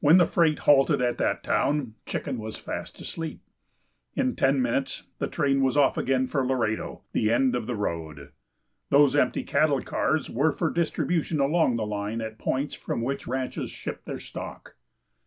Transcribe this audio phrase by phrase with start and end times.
[0.00, 3.42] When the freight halted at that town Chicken was fast asleep.
[4.16, 8.32] In ten minutes the train was off again for Laredo, the end of the road.
[8.88, 13.32] Those empty cattle cars were for distribution along the line at points from which the
[13.32, 14.74] ranches shipped their stock.